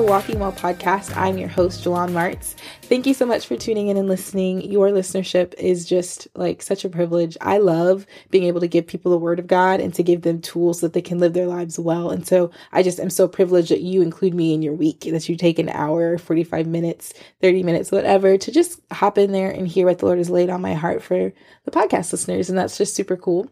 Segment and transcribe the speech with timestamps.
[0.00, 1.14] the Walking Well podcast.
[1.14, 2.54] I'm your host, Jalon Martz.
[2.80, 4.62] Thank you so much for tuning in and listening.
[4.62, 7.36] Your listenership is just like such a privilege.
[7.42, 10.40] I love being able to give people the word of God and to give them
[10.40, 12.08] tools that they can live their lives well.
[12.08, 15.28] And so I just am so privileged that you include me in your week, that
[15.28, 17.12] you take an hour, 45 minutes,
[17.42, 20.48] 30 minutes, whatever, to just hop in there and hear what the Lord has laid
[20.48, 21.30] on my heart for
[21.64, 22.48] the podcast listeners.
[22.48, 23.50] And that's just super cool.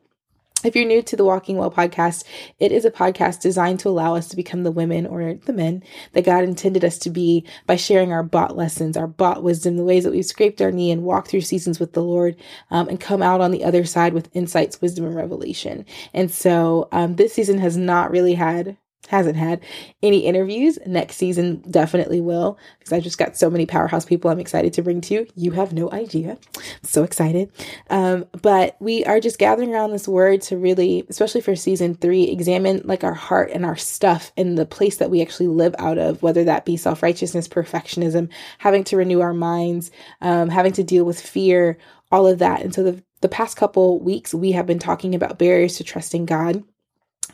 [0.64, 2.24] If you're new to the Walking Well podcast,
[2.58, 5.84] it is a podcast designed to allow us to become the women or the men
[6.14, 9.84] that God intended us to be by sharing our bought lessons, our bought wisdom, the
[9.84, 12.34] ways that we've scraped our knee and walked through seasons with the Lord
[12.72, 15.86] um, and come out on the other side with insights, wisdom, and revelation.
[16.12, 19.60] And so um, this season has not really had hasn't had
[20.02, 20.78] any interviews.
[20.86, 24.82] Next season definitely will because I just got so many powerhouse people I'm excited to
[24.82, 25.26] bring to you.
[25.34, 26.38] You have no idea.
[26.56, 27.50] I'm so excited.
[27.90, 32.24] Um, but we are just gathering around this word to really, especially for season three,
[32.24, 35.98] examine like our heart and our stuff and the place that we actually live out
[35.98, 40.84] of, whether that be self righteousness, perfectionism, having to renew our minds, um, having to
[40.84, 41.78] deal with fear,
[42.10, 42.60] all of that.
[42.62, 46.26] And so the, the past couple weeks, we have been talking about barriers to trusting
[46.26, 46.62] God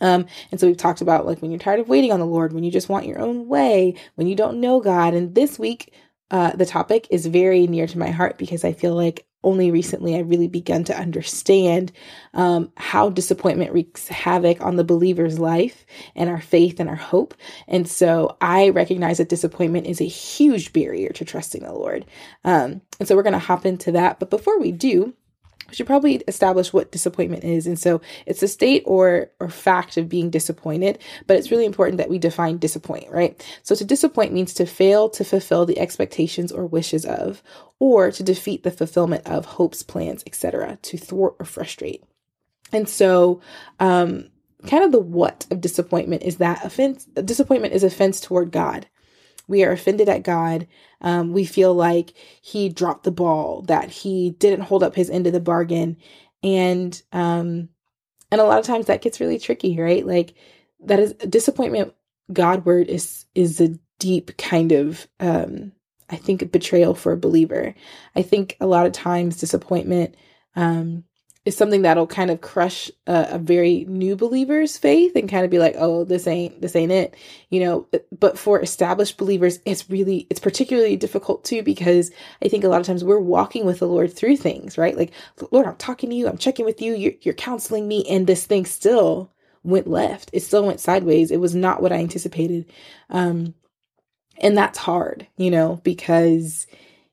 [0.01, 2.53] um, and so we've talked about like when you're tired of waiting on the Lord,
[2.53, 5.15] when you just want your own way, when you don't know God.
[5.15, 5.93] And this week,
[6.31, 10.17] uh, the topic is very near to my heart because I feel like only recently
[10.17, 11.93] I really begun to understand
[12.33, 15.85] um, how disappointment wreaks havoc on the believer's life
[16.17, 17.35] and our faith and our hope.
[17.69, 22.07] And so I recognize that disappointment is a huge barrier to trusting the Lord.
[22.45, 24.19] Um, and so we're going to hop into that.
[24.19, 25.15] But before we do,
[25.73, 27.67] should probably establish what disappointment is.
[27.67, 31.99] And so it's a state or or fact of being disappointed, but it's really important
[31.99, 33.45] that we define disappoint, right?
[33.63, 37.43] So to disappoint means to fail to fulfill the expectations or wishes of,
[37.79, 42.05] or to defeat the fulfillment of hopes, plans, etc., to thwart or frustrate.
[42.73, 43.41] And so
[43.81, 44.31] um
[44.67, 48.87] kind of the what of disappointment is that offense disappointment is offense toward God.
[49.49, 50.67] We are offended at God.
[51.01, 55.27] Um, we feel like he dropped the ball, that he didn't hold up his end
[55.27, 55.97] of the bargain.
[56.43, 57.69] And um,
[58.31, 60.07] and a lot of times that gets really tricky, right?
[60.07, 60.35] Like
[60.81, 61.95] that is disappointment
[62.33, 65.73] Godward is is a deep kind of um
[66.11, 67.75] I think betrayal for a believer.
[68.17, 70.17] I think a lot of times disappointment
[70.57, 71.05] um
[71.45, 75.51] is something that'll kind of crush a, a, very new believer's faith and kind of
[75.51, 77.15] be like oh this ain't this ain't it
[77.51, 77.87] you know?
[78.19, 82.11] But for established believers it's really it's particularly difficult too because
[82.43, 84.97] i think a lot of times we're walking with the lord through things right?
[84.97, 85.13] Like
[85.51, 88.47] lord i'm talking to you i'm checking with you you're, you're counseling me and this
[88.47, 89.31] thing still
[89.63, 90.29] went left.
[90.35, 91.31] It still went sideways.
[91.31, 92.71] It was not what i anticipated.
[93.11, 93.55] Um
[94.39, 96.67] and that's hard you know because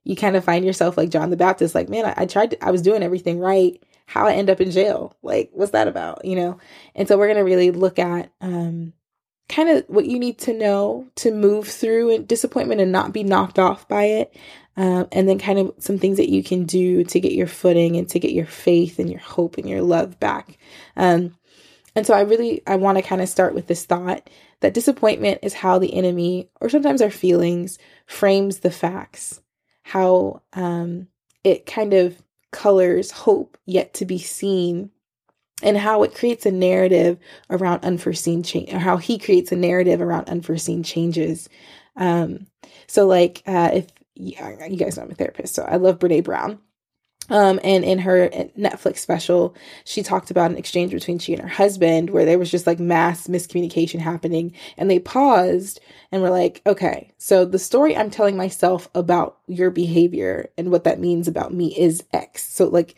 [0.04, 2.66] you kind of find yourself like john the baptist like man i, I tried to,
[2.66, 5.16] i was doing everything right how I end up in jail.
[5.24, 6.26] Like, what's that about?
[6.26, 6.60] You know?
[6.96, 8.92] And so we're going to really look at um,
[9.48, 13.58] kind of what you need to know to move through disappointment and not be knocked
[13.58, 14.36] off by it.
[14.76, 17.96] Um, and then kind of some things that you can do to get your footing
[17.96, 20.58] and to get your faith and your hope and your love back.
[20.98, 21.38] Um,
[21.96, 24.30] and so I really I want to kind of start with this thought
[24.60, 29.42] that disappointment is how the enemy or sometimes our feelings frames the facts.
[29.84, 31.08] How um,
[31.44, 32.22] it kind of
[32.52, 34.92] colors hope yet to be seen
[35.64, 37.18] and how it creates a narrative
[37.50, 41.50] around unforeseen change or how he creates a narrative around unforeseen changes.
[41.96, 42.48] Um
[42.88, 46.24] so like uh if yeah, you guys know i'm a therapist so i love brene
[46.24, 46.60] brown
[47.32, 49.56] um, and in her Netflix special,
[49.86, 52.80] she talked about an exchange between she and her husband where there was just like
[52.80, 54.54] mass miscommunication happening.
[54.78, 55.80] And they paused
[56.12, 60.84] and were like, okay, so the story I'm telling myself about your behavior and what
[60.84, 62.46] that means about me is X.
[62.52, 62.96] So, like,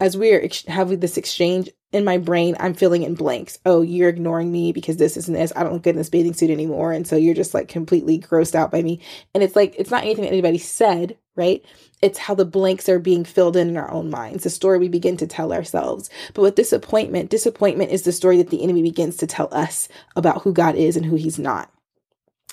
[0.00, 3.58] as we're ex- having this exchange in my brain, I'm filling in blanks.
[3.64, 5.52] Oh, you're ignoring me because this isn't this.
[5.54, 6.92] I don't look good in this bathing suit anymore.
[6.92, 9.00] And so you're just like completely grossed out by me.
[9.32, 11.64] And it's like, it's not anything that anybody said, right?
[12.06, 14.88] It's how the blanks are being filled in in our own minds, the story we
[14.88, 16.08] begin to tell ourselves.
[16.34, 20.42] But with disappointment, disappointment is the story that the enemy begins to tell us about
[20.42, 21.70] who God is and who he's not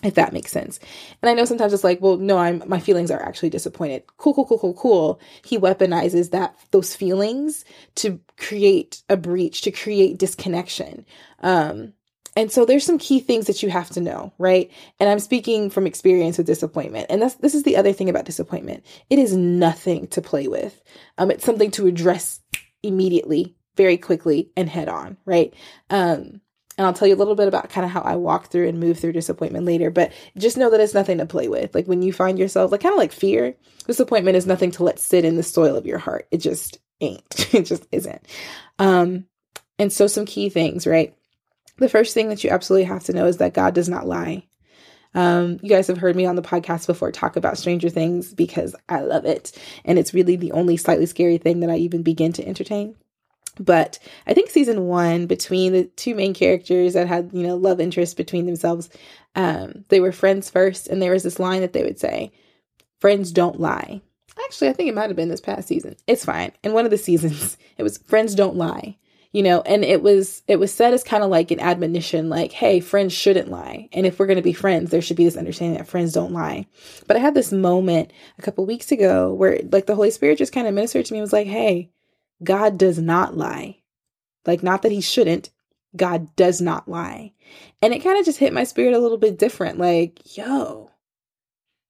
[0.04, 0.80] if that makes sense.
[1.22, 4.04] And I know sometimes it's like, well, no, I'm my feelings are actually disappointed.
[4.18, 5.20] Cool, cool, cool, cool, cool.
[5.46, 7.64] He weaponizes that those feelings
[7.96, 11.06] to create a breach, to create disconnection.
[11.40, 11.94] Um,
[12.36, 14.72] and so there's some key things that you have to know, right?
[15.00, 17.08] And I'm speaking from experience with disappointment.
[17.10, 18.86] And that's this is the other thing about disappointment.
[19.10, 20.82] It is nothing to play with.
[21.18, 22.40] Um, it's something to address
[22.82, 25.54] immediately, very quickly, and head on, right?
[25.90, 26.42] Um,
[26.76, 28.80] and I'll tell you a little bit about kind of how I walk through and
[28.80, 31.76] move through disappointment later, but just know that it's nothing to play with.
[31.76, 33.56] Like when you find yourself, like kind of like fear,
[33.86, 36.28] disappointment is nothing to let sit in the soil of your heart.
[36.32, 37.24] It just ain't.
[37.54, 38.26] it just isn't.
[38.80, 39.26] Um,
[39.78, 41.16] and so some key things, right?
[41.78, 44.46] The first thing that you absolutely have to know is that God does not lie.
[45.16, 48.76] Um, you guys have heard me on the podcast before talk about Stranger Things because
[48.90, 49.58] I love it.
[49.86, 52.96] And it's really the only slightly scary thing that I even begin to entertain.
[53.60, 57.80] But I think season one, between the two main characters that had, you know, love
[57.80, 58.90] interest between themselves,
[59.36, 60.88] um, they were friends first.
[60.88, 62.32] And there was this line that they would say,
[63.00, 64.02] Friends don't lie.
[64.46, 65.96] Actually, I think it might have been this past season.
[66.08, 66.54] It's fine.
[66.64, 68.98] In one of the seasons, it was Friends don't lie
[69.34, 72.54] you know and it was it was said as kind of like an admonition like
[72.54, 73.90] hey friends shouldn't lie.
[73.92, 76.32] And if we're going to be friends there should be this understanding that friends don't
[76.32, 76.68] lie.
[77.08, 80.54] But i had this moment a couple weeks ago where like the holy spirit just
[80.54, 81.90] kind of ministered to me and was like hey
[82.44, 83.80] god does not lie.
[84.46, 85.50] Like not that he shouldn't
[85.96, 87.34] god does not lie.
[87.82, 90.92] And it kind of just hit my spirit a little bit different like yo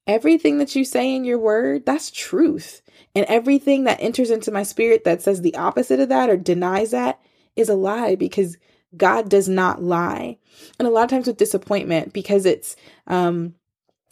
[0.05, 2.81] everything that you say in your word that's truth.
[3.15, 6.91] And everything that enters into my spirit that says the opposite of that or denies
[6.91, 7.19] that
[7.55, 8.57] is a lie because
[8.95, 10.37] God does not lie.
[10.79, 12.75] And a lot of times with disappointment, because it's,
[13.07, 13.55] um,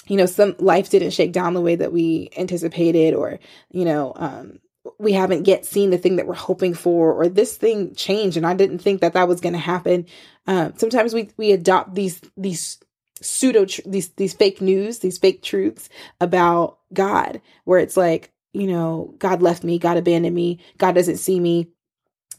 [0.07, 3.39] you know, some life didn't shake down the way that we anticipated, or,
[3.69, 4.59] you know, um,
[4.97, 8.47] we haven't yet seen the thing that we're hoping for, or this thing changed and
[8.47, 10.07] I didn't think that that was going to happen.
[10.47, 12.79] Um, sometimes we, we adopt these, these
[13.21, 15.88] pseudo, these, these fake news, these fake truths
[16.19, 21.17] about God, where it's like, you know, God left me, God abandoned me, God doesn't
[21.17, 21.67] see me,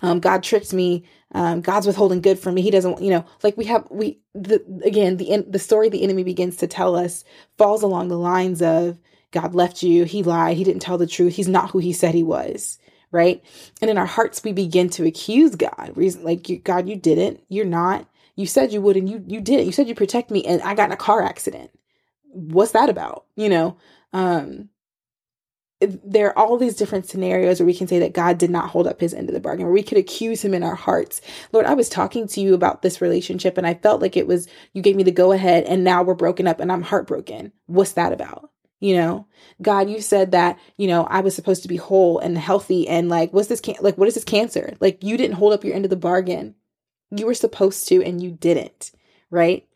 [0.03, 1.05] um, God tricked me.
[1.35, 2.63] Um, God's withholding good from me.
[2.63, 6.25] He doesn't, you know, like we have, we, the, again, the, the story the enemy
[6.25, 7.25] begins to tell us
[7.57, 8.99] falls along the lines of
[9.31, 10.05] God left you.
[10.05, 10.57] He lied.
[10.57, 11.35] He didn't tell the truth.
[11.35, 12.79] He's not who he said he was.
[13.11, 13.45] Right.
[13.81, 15.93] And in our hearts, we begin to accuse God.
[15.95, 17.43] Reason like, God, you didn't.
[17.49, 18.09] You're not.
[18.37, 19.67] You said you would, and you you didn't.
[19.67, 21.71] You said you protect me, and I got in a car accident.
[22.31, 23.27] What's that about?
[23.37, 23.77] You know.
[24.15, 24.71] Um,
[26.05, 28.87] there are all these different scenarios where we can say that God did not hold
[28.87, 31.21] up his end of the bargain, where we could accuse him in our hearts.
[31.53, 34.49] Lord, I was talking to you about this relationship and I felt like it was,
[34.73, 37.53] you gave me the go ahead and now we're broken up and I'm heartbroken.
[37.67, 38.51] What's that about?
[38.81, 39.27] You know,
[39.61, 43.09] God, you said that, you know, I was supposed to be whole and healthy and
[43.09, 44.75] like, what's this, can- like, what is this cancer?
[44.81, 46.57] Like, you didn't hold up your end of the bargain.
[47.11, 48.91] You were supposed to and you didn't,
[49.31, 49.67] right?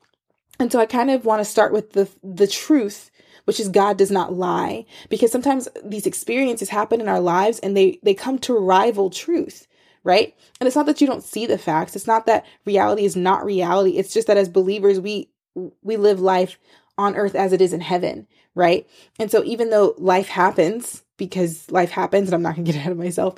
[0.58, 3.10] And so I kind of want to start with the the truth
[3.46, 4.84] which is God does not lie.
[5.08, 9.66] Because sometimes these experiences happen in our lives and they, they come to rival truth
[10.06, 10.36] right?
[10.60, 11.96] And it's not that you don't see the facts.
[11.96, 13.98] It's not that reality is not reality.
[13.98, 15.30] It's just that as believers, we
[15.82, 16.58] we live life
[16.96, 18.88] on earth as it is in heaven, right?
[19.18, 22.92] And so even though life happens, because life happens, and I'm not gonna get ahead
[22.92, 23.34] of myself,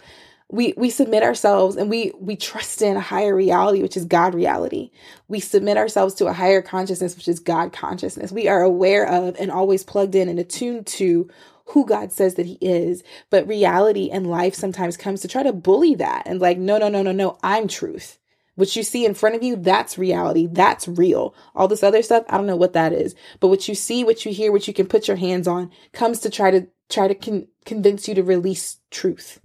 [0.51, 4.35] we we submit ourselves and we we trust in a higher reality which is god
[4.35, 4.91] reality.
[5.29, 8.33] We submit ourselves to a higher consciousness which is god consciousness.
[8.33, 11.29] We are aware of and always plugged in and attuned to
[11.67, 13.03] who god says that he is.
[13.29, 16.89] But reality and life sometimes comes to try to bully that and like no no
[16.89, 18.19] no no no i'm truth.
[18.55, 20.49] What you see in front of you that's reality.
[20.51, 21.35] That's real.
[21.55, 23.15] All this other stuff i don't know what that is.
[23.41, 26.21] But what you see what you hear what you can put your hands on comes
[26.21, 29.41] to try to try to con- convince you to release truth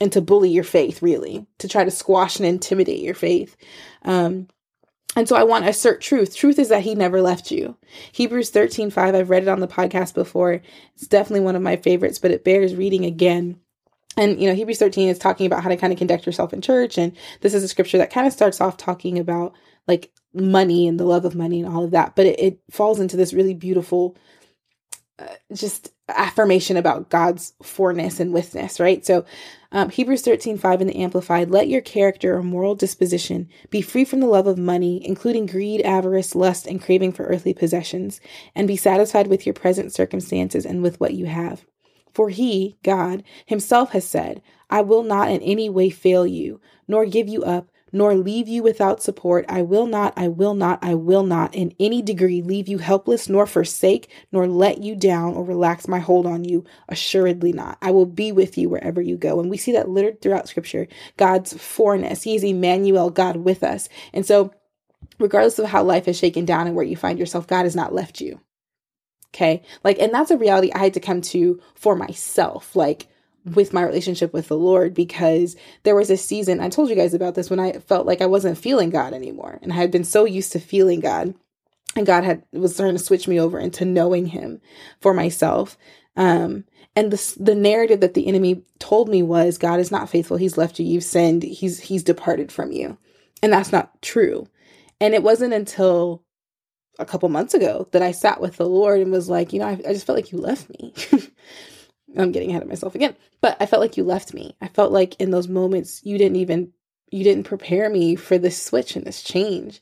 [0.00, 3.56] and to bully your faith, really, to try to squash and intimidate your faith.
[4.02, 4.48] Um,
[5.16, 6.36] and so I want to assert truth.
[6.36, 7.76] Truth is that he never left you.
[8.12, 10.60] Hebrews 13, 5, I've read it on the podcast before.
[10.94, 13.58] It's definitely one of my favorites, but it bears reading again.
[14.16, 16.60] And, you know, Hebrews 13 is talking about how to kind of conduct yourself in
[16.60, 16.98] church.
[16.98, 19.54] And this is a scripture that kind of starts off talking about
[19.86, 22.14] like money and the love of money and all of that.
[22.14, 24.16] But it, it falls into this really beautiful,
[25.18, 29.04] uh, just affirmation about God's forness and withness, right?
[29.04, 29.24] So
[29.70, 34.04] um, Hebrews 13, 5 in the Amplified, let your character or moral disposition be free
[34.04, 38.20] from the love of money, including greed, avarice, lust, and craving for earthly possessions,
[38.54, 41.66] and be satisfied with your present circumstances and with what you have.
[42.14, 47.04] For he, God, himself has said, I will not in any way fail you, nor
[47.04, 49.44] give you up, nor leave you without support.
[49.48, 53.28] I will not, I will not, I will not in any degree leave you helpless,
[53.28, 56.64] nor forsake, nor let you down or relax my hold on you.
[56.88, 57.78] Assuredly not.
[57.82, 59.40] I will be with you wherever you go.
[59.40, 60.88] And we see that littered throughout scripture.
[61.16, 62.22] God's forness.
[62.22, 63.88] He is Emmanuel, God with us.
[64.12, 64.52] And so,
[65.18, 67.94] regardless of how life is shaken down and where you find yourself, God has not
[67.94, 68.40] left you.
[69.34, 69.62] Okay.
[69.84, 72.74] Like, and that's a reality I had to come to for myself.
[72.74, 73.08] Like,
[73.54, 77.14] with my relationship with the Lord because there was a season, I told you guys
[77.14, 79.58] about this, when I felt like I wasn't feeling God anymore.
[79.62, 81.34] And I had been so used to feeling God.
[81.96, 84.60] And God had was starting to switch me over into knowing him
[85.00, 85.76] for myself.
[86.16, 86.64] Um,
[86.94, 90.36] and the the narrative that the enemy told me was God is not faithful.
[90.36, 90.86] He's left you.
[90.86, 91.42] You've sinned.
[91.42, 92.98] He's he's departed from you.
[93.42, 94.46] And that's not true.
[95.00, 96.22] And it wasn't until
[96.98, 99.66] a couple months ago that I sat with the Lord and was like, you know,
[99.66, 100.92] I, I just felt like you left me.
[102.16, 103.16] I'm getting ahead of myself again.
[103.40, 104.56] But I felt like you left me.
[104.60, 106.72] I felt like in those moments you didn't even
[107.10, 109.80] you didn't prepare me for this switch and this change.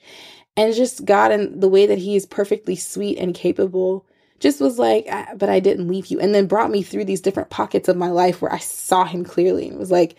[0.57, 4.07] And just God and the way that He is perfectly sweet and capable
[4.39, 6.21] just was like, ah, but I didn't leave you.
[6.21, 9.25] And then brought me through these different pockets of my life where I saw Him
[9.25, 10.17] clearly and was like,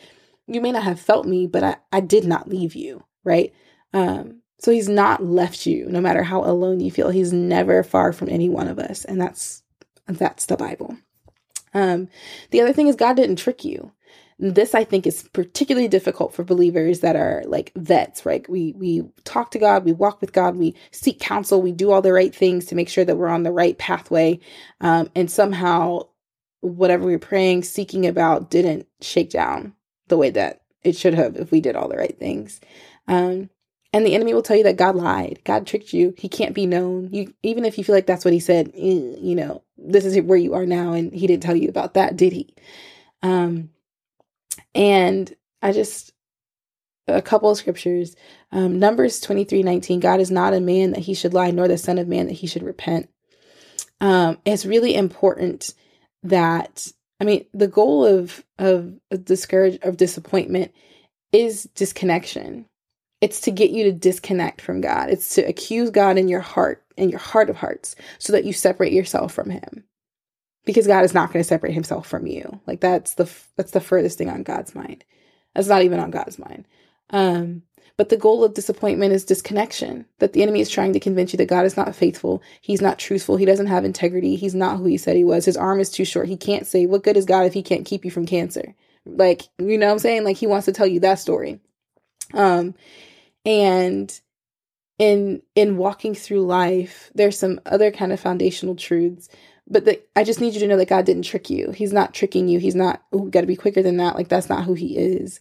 [0.47, 3.53] you may not have felt me, but I, I did not leave you, right?
[3.93, 7.09] Um, so He's not left you, no matter how alone you feel.
[7.09, 9.05] He's never far from any one of us.
[9.05, 9.63] And that's
[10.07, 10.97] that's the Bible.
[11.73, 12.09] Um,
[12.51, 13.91] the other thing is God didn't trick you.
[14.39, 18.47] This I think is particularly difficult for believers that are like vets, right?
[18.47, 22.03] We we talk to God, we walk with God, we seek counsel, we do all
[22.03, 24.39] the right things to make sure that we're on the right pathway,
[24.79, 26.01] um, and somehow
[26.61, 29.73] whatever we are praying, seeking about, didn't shake down
[30.07, 32.59] the way that it should have if we did all the right things.
[33.07, 33.49] Um,
[33.93, 36.65] and the enemy will tell you that God lied, God tricked you, He can't be
[36.65, 37.09] known.
[37.11, 40.19] You even if you feel like that's what He said, eh, you know, this is
[40.21, 42.53] where you are now, and He didn't tell you about that, did He?
[43.23, 43.69] Um,
[44.75, 46.13] and I just,
[47.07, 48.15] a couple of scriptures.
[48.51, 51.77] Um, Numbers 23 19, God is not a man that he should lie, nor the
[51.77, 53.09] son of man that he should repent.
[53.99, 55.73] Um, it's really important
[56.23, 60.71] that, I mean, the goal of, of, of discourage, of disappointment
[61.31, 62.66] is disconnection.
[63.21, 65.09] It's to get you to disconnect from God.
[65.09, 68.53] It's to accuse God in your heart, in your heart of hearts, so that you
[68.53, 69.83] separate yourself from him
[70.67, 72.59] because God is not going to separate himself from you.
[72.67, 75.03] Like that's the that's the furthest thing on God's mind.
[75.55, 76.67] That's not even on God's mind.
[77.09, 77.63] Um,
[77.95, 80.05] but the goal of disappointment is disconnection.
[80.19, 82.43] That the enemy is trying to convince you that God is not faithful.
[82.61, 83.37] He's not truthful.
[83.37, 84.35] He doesn't have integrity.
[84.35, 85.45] He's not who he said he was.
[85.45, 86.27] His arm is too short.
[86.27, 88.75] He can't say, What good is God if he can't keep you from cancer?
[89.05, 90.25] Like, you know what I'm saying?
[90.25, 91.61] Like he wants to tell you that story.
[92.33, 92.75] Um,
[93.47, 94.21] and
[94.99, 99.29] in in walking through life, there's some other kind of foundational truths
[99.69, 101.71] but the, I just need you to know that God didn't trick you.
[101.71, 102.59] He's not tricking you.
[102.59, 104.15] He's not, got to be quicker than that.
[104.15, 105.39] Like, that's not who he is.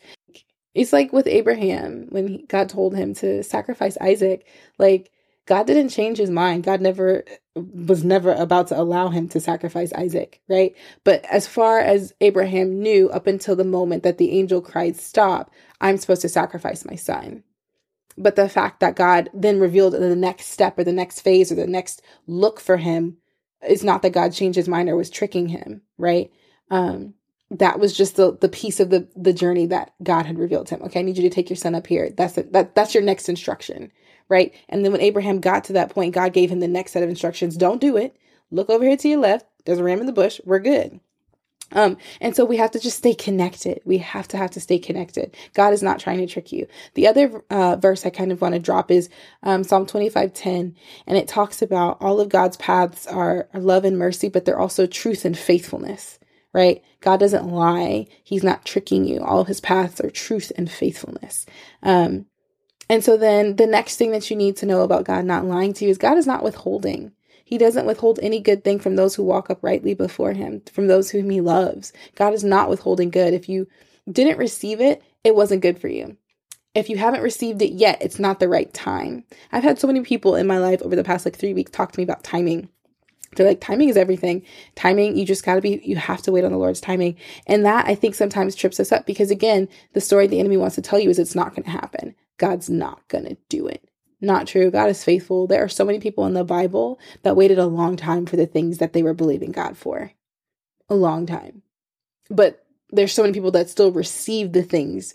[0.74, 4.46] It's like with Abraham when he, God told him to sacrifice Isaac.
[4.78, 5.10] Like,
[5.46, 6.64] God didn't change his mind.
[6.64, 10.74] God never was never about to allow him to sacrifice Isaac, right?
[11.04, 15.52] But as far as Abraham knew, up until the moment that the angel cried, Stop,
[15.80, 17.44] I'm supposed to sacrifice my son.
[18.18, 21.54] But the fact that God then revealed the next step or the next phase or
[21.54, 23.18] the next look for him
[23.68, 26.30] is not that God changed his mind or was tricking him, right?
[26.70, 27.14] Um,
[27.50, 30.76] that was just the the piece of the the journey that God had revealed to
[30.76, 30.82] him.
[30.82, 32.10] Okay, I need you to take your son up here.
[32.10, 33.92] That's the, that that's your next instruction,
[34.28, 34.52] right?
[34.68, 37.08] And then when Abraham got to that point, God gave him the next set of
[37.08, 37.56] instructions.
[37.56, 38.16] Don't do it.
[38.50, 39.46] Look over here to your left.
[39.64, 40.40] There's a ram in the bush.
[40.44, 41.00] We're good.
[41.72, 43.80] Um, and so we have to just stay connected.
[43.84, 45.36] We have to have to stay connected.
[45.54, 46.66] God is not trying to trick you.
[46.94, 49.08] The other uh, verse I kind of want to drop is
[49.42, 53.84] um, Psalm 25 10, and it talks about all of God's paths are, are love
[53.84, 56.18] and mercy, but they're also truth and faithfulness,
[56.52, 56.82] right?
[57.00, 59.22] God doesn't lie, He's not tricking you.
[59.22, 61.46] All His paths are truth and faithfulness.
[61.82, 62.26] Um,
[62.88, 65.72] and so then the next thing that you need to know about God not lying
[65.74, 67.12] to you is God is not withholding.
[67.46, 71.12] He doesn't withhold any good thing from those who walk uprightly before him, from those
[71.12, 71.92] whom he loves.
[72.16, 73.32] God is not withholding good.
[73.32, 73.68] If you
[74.10, 76.16] didn't receive it, it wasn't good for you.
[76.74, 79.22] If you haven't received it yet, it's not the right time.
[79.52, 81.92] I've had so many people in my life over the past like three weeks talk
[81.92, 82.68] to me about timing.
[83.36, 84.42] They're like, timing is everything.
[84.74, 87.16] Timing, you just got to be, you have to wait on the Lord's timing.
[87.46, 90.74] And that I think sometimes trips us up because, again, the story the enemy wants
[90.74, 92.16] to tell you is it's not to happen.
[92.38, 93.88] God's not to do it.
[94.20, 94.70] Not true.
[94.70, 95.46] God is faithful.
[95.46, 98.46] There are so many people in the Bible that waited a long time for the
[98.46, 100.12] things that they were believing God for.
[100.88, 101.62] A long time.
[102.30, 105.14] But there's so many people that still receive the things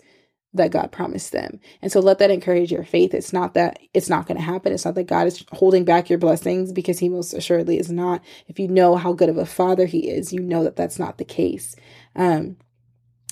[0.54, 1.60] that God promised them.
[1.80, 3.14] And so let that encourage your faith.
[3.14, 4.72] It's not that it's not going to happen.
[4.72, 8.22] It's not that God is holding back your blessings because he most assuredly is not.
[8.48, 11.16] If you know how good of a father he is, you know that that's not
[11.16, 11.74] the case.
[12.14, 12.56] Um,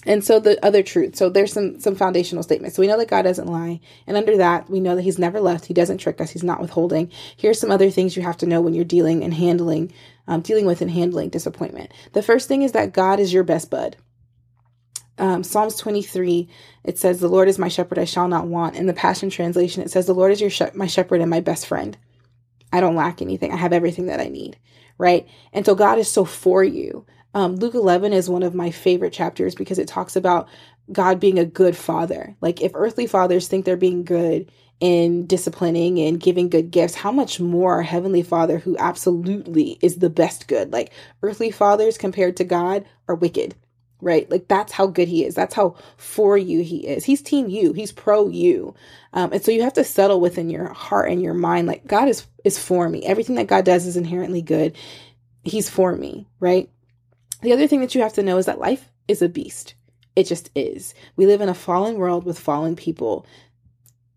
[0.06, 1.16] and so the other truth.
[1.16, 2.76] So there's some some foundational statements.
[2.76, 5.40] So we know that God doesn't lie, and under that we know that He's never
[5.40, 5.66] left.
[5.66, 6.30] He doesn't trick us.
[6.30, 7.10] He's not withholding.
[7.36, 9.92] Here's some other things you have to know when you're dealing and handling,
[10.26, 11.92] um, dealing with and handling disappointment.
[12.12, 13.96] The first thing is that God is your best bud.
[15.18, 16.48] Um, Psalms 23,
[16.84, 19.82] it says, "The Lord is my shepherd; I shall not want." In the Passion Translation,
[19.82, 21.98] it says, "The Lord is your my shepherd and my best friend.
[22.72, 23.52] I don't lack anything.
[23.52, 24.56] I have everything that I need."
[24.96, 27.04] Right, and so God is so for you.
[27.34, 30.48] Um, Luke 11 is one of my favorite chapters because it talks about
[30.92, 32.36] God being a good father.
[32.40, 37.12] Like, if earthly fathers think they're being good in disciplining and giving good gifts, how
[37.12, 40.72] much more our Heavenly Father, who absolutely is the best good?
[40.72, 43.54] Like, earthly fathers compared to God are wicked,
[44.00, 44.28] right?
[44.28, 45.34] Like, that's how good He is.
[45.36, 47.04] That's how for you He is.
[47.04, 48.74] He's team you, He's pro you.
[49.12, 52.08] Um, and so you have to settle within your heart and your mind, like, God
[52.08, 53.04] is, is for me.
[53.04, 54.76] Everything that God does is inherently good.
[55.44, 56.68] He's for me, right?
[57.42, 59.74] The other thing that you have to know is that life is a beast.
[60.16, 60.94] It just is.
[61.16, 63.26] We live in a fallen world with fallen people.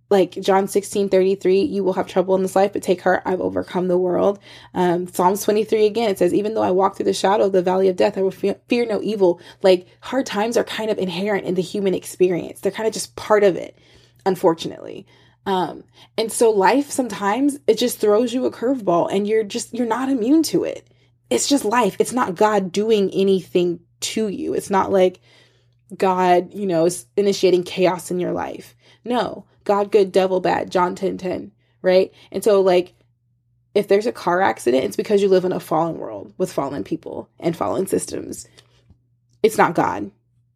[0.10, 3.42] like John 16 33, you will have trouble in this life, but take heart, I've
[3.42, 4.40] overcome the world.
[4.74, 7.64] Um, Psalms 23 again, it says, even though I walk through the shadow of the
[7.64, 9.42] valley of death, I will fear, fear no evil.
[9.64, 13.16] Like hard times are kind of inherent in the human experience, they're kind of just
[13.16, 13.78] part of it,
[14.26, 15.08] unfortunately.
[15.46, 15.84] Um,
[16.18, 20.10] and so life sometimes it just throws you a curveball and you're just, you're not
[20.10, 20.88] immune to it.
[21.30, 21.96] It's just life.
[22.00, 24.54] It's not God doing anything to you.
[24.54, 25.20] It's not like
[25.98, 28.76] God, you know, is initiating chaos in your life.
[29.06, 31.52] No, God good, devil bad, John 10 10,
[31.82, 32.12] right?
[32.32, 32.94] And so, like,
[33.76, 36.84] if there's a car accident, it's because you live in a fallen world with fallen
[36.84, 38.48] people and fallen systems.
[39.42, 40.12] It's not God.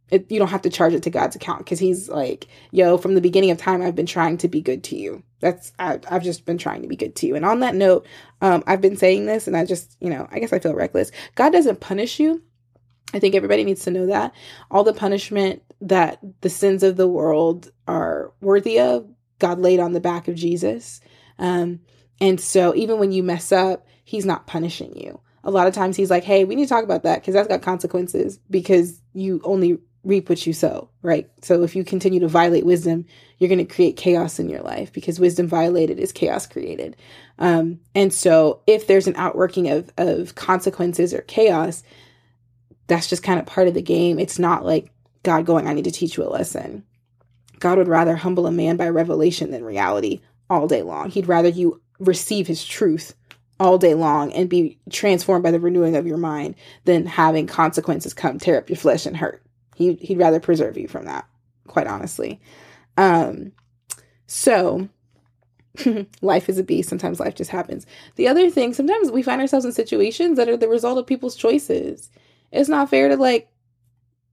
[0.09, 3.15] It, you don't have to charge it to God's account because He's like, yo, from
[3.15, 5.23] the beginning of time, I've been trying to be good to you.
[5.39, 7.35] That's I, have just been trying to be good to you.
[7.35, 8.05] And on that note,
[8.41, 11.11] um, I've been saying this, and I just, you know, I guess I feel reckless.
[11.35, 12.41] God doesn't punish you.
[13.13, 14.33] I think everybody needs to know that
[14.69, 19.07] all the punishment that the sins of the world are worthy of,
[19.39, 20.99] God laid on the back of Jesus.
[21.39, 21.81] Um,
[22.19, 25.19] and so even when you mess up, He's not punishing you.
[25.43, 27.47] A lot of times He's like, hey, we need to talk about that because that's
[27.47, 31.29] got consequences because you only reap what you sow, right?
[31.41, 33.05] So if you continue to violate wisdom,
[33.37, 36.95] you're going to create chaos in your life because wisdom violated is chaos created.
[37.37, 41.83] Um, and so if there's an outworking of, of consequences or chaos,
[42.87, 44.17] that's just kind of part of the game.
[44.17, 44.91] It's not like
[45.23, 46.83] God going, I need to teach you a lesson.
[47.59, 51.09] God would rather humble a man by revelation than reality all day long.
[51.09, 53.13] He'd rather you receive his truth
[53.59, 58.13] all day long and be transformed by the renewing of your mind than having consequences
[58.13, 59.43] come tear up your flesh and hurt.
[59.77, 61.27] He, he'd rather preserve you from that,
[61.67, 62.41] quite honestly.
[62.98, 63.51] Um,
[64.25, 64.89] so
[66.22, 66.89] life is a beast.
[66.89, 67.86] Sometimes life just happens.
[68.15, 71.35] The other thing, sometimes we find ourselves in situations that are the result of people's
[71.35, 72.09] choices.
[72.51, 73.51] It's not fair to like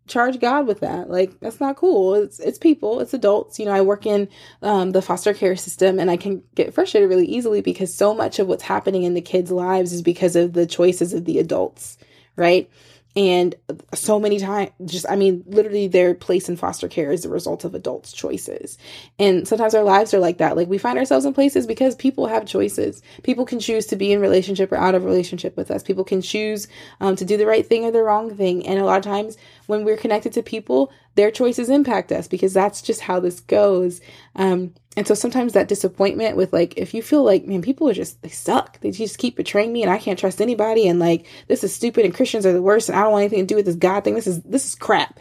[0.06, 1.10] charge God with that.
[1.10, 2.14] Like that's not cool.
[2.14, 3.58] It's it's people, it's adults.
[3.58, 4.28] You know, I work in
[4.62, 8.38] um, the foster care system, and I can get frustrated really easily because so much
[8.38, 11.98] of what's happening in the kids' lives is because of the choices of the adults,
[12.36, 12.70] right?
[13.16, 13.54] And
[13.94, 17.64] so many times, just, I mean, literally their place in foster care is the result
[17.64, 18.76] of adults' choices.
[19.20, 20.56] And sometimes our lives are like that.
[20.56, 23.02] Like we find ourselves in places because people have choices.
[23.22, 25.82] People can choose to be in relationship or out of relationship with us.
[25.84, 26.66] People can choose
[27.00, 28.66] um, to do the right thing or the wrong thing.
[28.66, 32.52] And a lot of times when we're connected to people, their choices impact us because
[32.52, 34.00] that's just how this goes.
[34.36, 37.94] Um, and so sometimes that disappointment with like, if you feel like, man, people are
[37.94, 38.80] just, they suck.
[38.80, 40.86] They just keep betraying me and I can't trust anybody.
[40.86, 43.40] And like, this is stupid and Christians are the worst and I don't want anything
[43.40, 44.14] to do with this God thing.
[44.14, 45.18] This is, this is crap.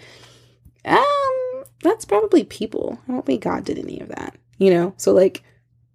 [0.86, 3.00] Um, that's probably people.
[3.08, 4.94] I don't think God did any of that, you know?
[4.98, 5.44] So like,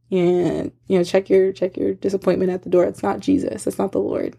[0.09, 2.85] yeah, you know, check your, check your disappointment at the door.
[2.85, 3.67] It's not Jesus.
[3.67, 4.37] It's not the Lord.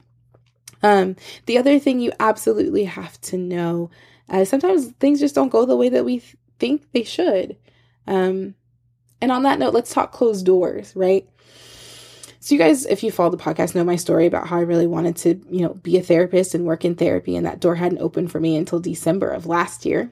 [0.82, 1.16] Um,
[1.46, 3.90] the other thing you absolutely have to know,
[4.30, 7.58] uh, sometimes things just don't go the way that we th- think they should.
[8.08, 8.56] Um,
[9.22, 11.28] and on that note, let's talk closed doors, right?
[12.40, 14.88] So you guys, if you follow the podcast, know my story about how I really
[14.88, 18.00] wanted to, you know, be a therapist and work in therapy, and that door hadn't
[18.00, 20.12] opened for me until December of last year.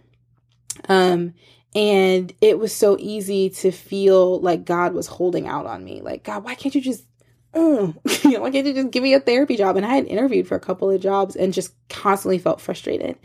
[0.90, 1.34] Um,
[1.74, 6.02] and it was so easy to feel like God was holding out on me.
[6.02, 7.06] Like, God, why can't you just
[7.54, 9.78] oh, you know, you just give me a therapy job?
[9.78, 13.18] And I had interviewed for a couple of jobs and just constantly felt frustrated.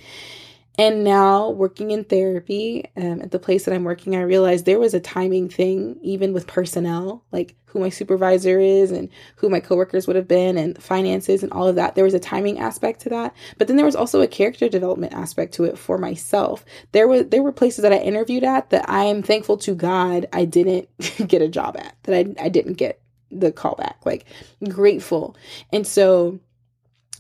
[0.79, 4.79] And now, working in therapy um, at the place that I'm working, I realized there
[4.79, 9.61] was a timing thing, even with personnel, like who my supervisor is and who my
[9.61, 11.95] coworkers would have been, and finances and all of that.
[11.95, 15.13] There was a timing aspect to that, but then there was also a character development
[15.13, 16.65] aspect to it for myself.
[16.93, 20.27] There were there were places that I interviewed at that I am thankful to God
[20.33, 20.89] I didn't
[21.29, 23.02] get a job at, that I I didn't get
[23.33, 24.25] the callback, like
[24.69, 25.37] grateful.
[25.73, 26.41] And so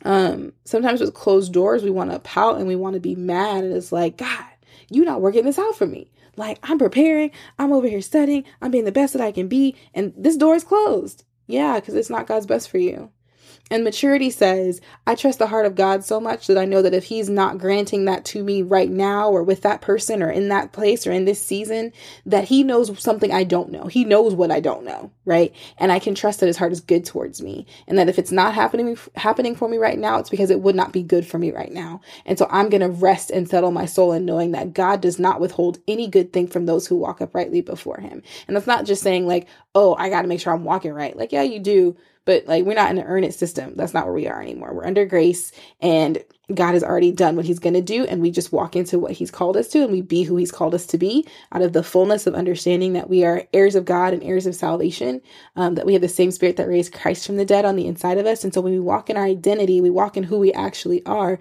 [0.05, 3.63] um sometimes with closed doors we want to pout and we want to be mad
[3.63, 4.45] and it's like god
[4.91, 6.11] you're not working this out for me.
[6.37, 9.77] Like i'm preparing i'm over here studying i'm being the best that i can be
[9.95, 11.25] and this door is closed.
[11.47, 13.12] Yeah because it's not god's best for you
[13.73, 16.93] and maturity says, I trust the heart of God so much that I know that
[16.93, 20.51] if He's not granting that to me right now, or with that person, or in
[20.51, 21.91] that place, or in this season,
[22.27, 23.87] that He knows something I don't know.
[23.87, 25.55] He knows what I don't know, right?
[25.79, 28.31] And I can trust that His heart is good towards me, and that if it's
[28.31, 31.39] not happening happening for me right now, it's because it would not be good for
[31.39, 32.03] me right now.
[32.27, 35.41] And so I'm gonna rest and settle my soul in knowing that God does not
[35.41, 38.23] withhold any good thing from those who walk uprightly before Him.
[38.47, 41.17] And that's not just saying like, oh, I got to make sure I'm walking right.
[41.17, 43.75] Like, yeah, you do but like we're not in an earn it system.
[43.77, 44.73] That's not where we are anymore.
[44.75, 46.23] We're under grace and
[46.55, 49.13] God has already done what he's going to do and we just walk into what
[49.13, 51.73] he's called us to and we be who he's called us to be out of
[51.73, 55.21] the fullness of understanding that we are heirs of God and heirs of salvation,
[55.57, 57.87] um, that we have the same spirit that raised Christ from the dead on the
[57.87, 58.45] inside of us.
[58.45, 61.39] And so when we walk in our identity, we walk in who we actually are.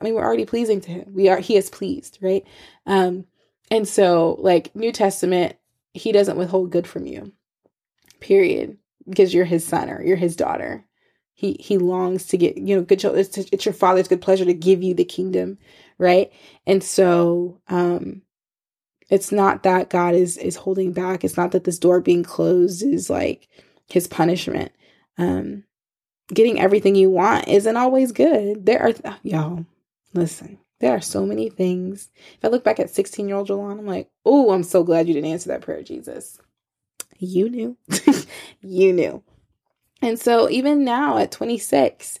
[0.00, 1.12] I mean, we're already pleasing to him.
[1.12, 2.44] We are, he is pleased, right?
[2.86, 3.26] Um,
[3.70, 5.56] and so like New Testament,
[5.92, 7.32] he doesn't withhold good from you.
[8.20, 8.78] Period.
[9.08, 10.84] Because you're his son or you're his daughter.
[11.34, 14.54] He he longs to get, you know, good it's, it's your father's good pleasure to
[14.54, 15.58] give you the kingdom,
[15.98, 16.32] right?
[16.66, 18.22] And so um
[19.10, 21.24] it's not that God is is holding back.
[21.24, 23.48] It's not that this door being closed is like
[23.88, 24.72] his punishment.
[25.18, 25.64] Um
[26.32, 28.66] getting everything you want isn't always good.
[28.66, 29.66] There are y'all,
[30.14, 30.58] listen.
[30.80, 32.10] There are so many things.
[32.36, 35.08] If I look back at 16 year old Jelon, I'm like, oh, I'm so glad
[35.08, 36.38] you didn't answer that prayer, Jesus.
[37.18, 37.76] You knew.
[38.60, 39.22] you knew.
[40.02, 42.18] And so even now at 26,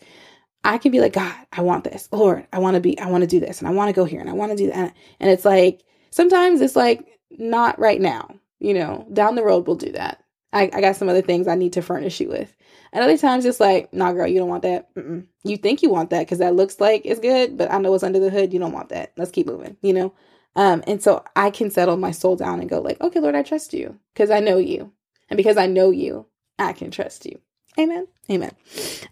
[0.64, 2.08] I can be like, God, I want this.
[2.10, 4.04] Lord, I want to be, I want to do this and I want to go
[4.04, 4.94] here and I want to do that.
[5.20, 7.06] And it's like, sometimes it's like,
[7.38, 8.34] not right now.
[8.58, 10.22] You know, down the road, we'll do that.
[10.52, 12.54] I, I got some other things I need to furnish you with.
[12.92, 14.94] And other times it's like, nah, girl, you don't want that.
[14.94, 15.26] Mm-mm.
[15.44, 18.02] You think you want that because that looks like it's good, but I know what's
[18.02, 18.54] under the hood.
[18.54, 19.12] You don't want that.
[19.16, 20.14] Let's keep moving, you know?
[20.56, 23.42] Um, and so I can settle my soul down and go like, okay, Lord, I
[23.42, 24.92] trust you because I know you.
[25.28, 26.26] And because I know you,
[26.58, 27.38] I can trust you.
[27.78, 28.08] Amen.
[28.30, 28.52] Amen.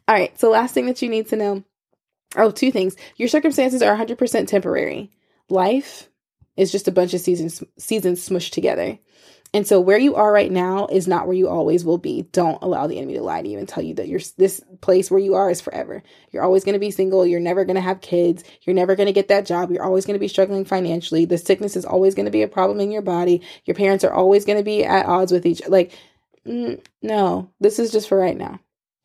[0.09, 0.39] All right.
[0.41, 1.65] So last thing that you need to know.
[2.37, 2.97] Oh, two things.
[3.17, 5.11] Your circumstances are 100% temporary.
[5.51, 6.09] Life
[6.57, 8.99] is just a bunch of seasons seasons smushed together.
[9.55, 12.23] And so where you are right now is not where you always will be.
[12.33, 15.13] Don't allow the enemy to lie to you and tell you that you're this place
[15.13, 16.03] where you are is forever.
[16.33, 19.07] You're always going to be single, you're never going to have kids, you're never going
[19.07, 21.25] to get that job, you're always going to be struggling financially.
[21.25, 23.43] The sickness is always going to be a problem in your body.
[23.65, 25.97] Your parents are always going to be at odds with each like
[26.45, 28.61] no, this is just for right now.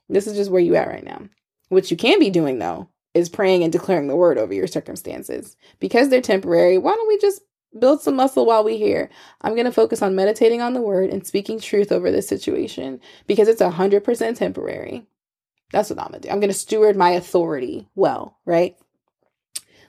[0.09, 1.21] This is just where you at right now.
[1.69, 5.55] What you can be doing though is praying and declaring the word over your circumstances.
[5.79, 7.41] Because they're temporary, why don't we just
[7.77, 9.09] build some muscle while we here.
[9.41, 12.99] I'm going to focus on meditating on the word and speaking truth over this situation
[13.27, 15.05] because it's 100% temporary.
[15.71, 16.33] That's what I'm going to do.
[16.33, 18.75] I'm going to steward my authority well, right?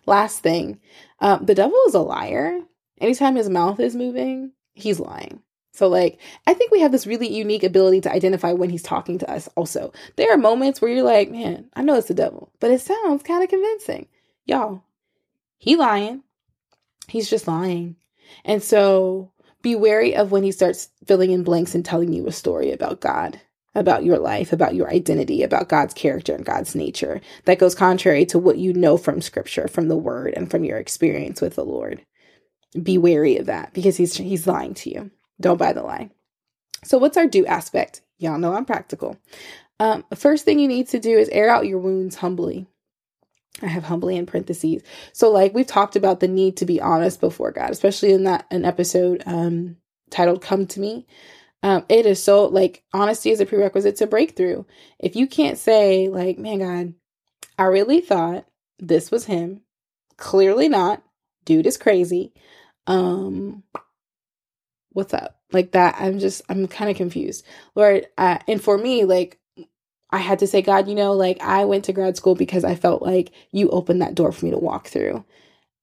[0.07, 0.81] Last thing
[1.21, 2.61] um, the devil is a liar.
[3.01, 5.43] Anytime his mouth is moving, he's lying.
[5.73, 9.19] So, like, I think we have this really unique ability to identify when he's talking
[9.19, 9.93] to us, also.
[10.17, 13.23] There are moments where you're like, man, I know it's the devil, but it sounds
[13.23, 14.09] kind of convincing.
[14.45, 14.83] Y'all,
[15.59, 16.23] he lying
[17.11, 17.97] He's just lying.
[18.45, 22.33] And so be wary of when he starts filling in blanks and telling you a
[22.33, 23.41] story about God,
[23.75, 28.25] about your life, about your identity, about God's character and God's nature that goes contrary
[28.27, 31.65] to what you know from scripture, from the word, and from your experience with the
[31.65, 32.03] Lord.
[32.81, 35.11] Be wary of that because he's he's lying to you.
[35.41, 36.11] Don't buy the lie.
[36.85, 38.01] So what's our do aspect?
[38.19, 39.19] Y'all know I'm practical.
[39.81, 42.67] Um, first thing you need to do is air out your wounds humbly.
[43.63, 44.83] I have humbly in parentheses.
[45.13, 48.47] So like we've talked about the need to be honest before God, especially in that
[48.51, 49.77] an episode um
[50.11, 51.07] titled Come to Me.
[51.63, 54.65] Um, it is so like honesty is a prerequisite to breakthrough.
[54.99, 56.95] If you can't say, like, man, God,
[57.59, 58.47] I really thought
[58.79, 59.63] this was him.
[60.17, 61.03] Clearly not.
[61.45, 62.33] Dude is crazy.
[62.87, 63.63] Um,
[64.93, 65.39] what's up?
[65.53, 65.97] Like that.
[65.99, 67.45] I'm just, I'm kind of confused.
[67.75, 69.39] Lord, uh, and for me, like,
[70.13, 72.75] I had to say, God, you know, like I went to grad school because I
[72.75, 75.25] felt like you opened that door for me to walk through.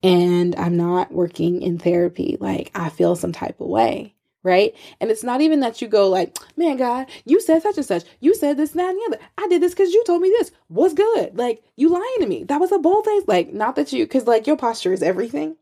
[0.02, 2.36] And I'm not working in therapy.
[2.38, 4.14] Like I feel some type of way.
[4.44, 4.74] Right.
[5.00, 8.04] And it's not even that you go like, man, God, you said such and such.
[8.20, 9.24] You said this, and that, and the other.
[9.36, 10.52] I did this because you told me this.
[10.68, 11.36] What's good?
[11.36, 12.44] Like you lying to me.
[12.44, 13.24] That was a bold face.
[13.26, 15.56] Like, not that you, because like your posture is everything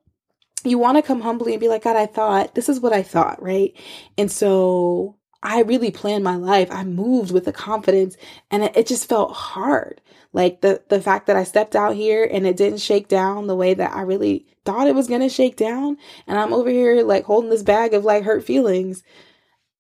[0.66, 3.02] you want to come humbly and be like, God, I thought this is what I
[3.02, 3.74] thought, right?
[4.18, 6.68] And so I really planned my life.
[6.70, 8.16] I moved with the confidence
[8.51, 10.01] and it, it, just felt hard.
[10.33, 13.57] Like the the fact that I stepped out here and it didn't shake down the
[13.57, 15.96] way that I really thought it was going to shake down
[16.27, 19.03] and I'm over here like holding this bag of like hurt feelings.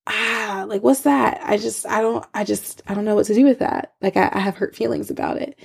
[0.06, 1.40] Ah, like what's that?
[1.42, 3.94] I just I don't I just I don't know what to do with that.
[4.00, 5.58] Like I, I have hurt feelings about it.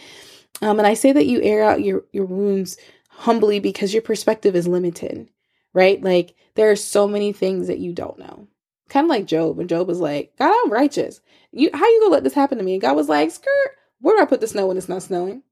[0.62, 2.77] Um and I say that you air out your your wounds
[3.10, 5.30] humbly because your perspective is limited,
[5.73, 6.01] right?
[6.01, 8.47] Like there are so many things that you don't know
[8.91, 9.58] Kind of like Job.
[9.58, 11.21] And Job was like, God, I'm righteous.
[11.54, 12.73] You how you gonna let this happen to me?
[12.73, 15.43] And God was like, skirt, where do I put the snow when it's not snowing?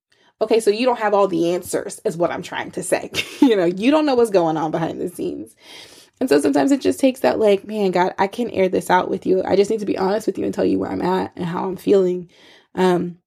[0.42, 3.10] Okay, so you don't have all the answers, is what I'm trying to say.
[3.42, 5.56] you know, you don't know what's going on behind the scenes.
[6.20, 9.10] And so sometimes it just takes that, like, man, God, I can air this out
[9.10, 9.42] with you.
[9.46, 11.46] I just need to be honest with you and tell you where I'm at and
[11.46, 12.30] how I'm feeling.
[12.76, 13.20] Um,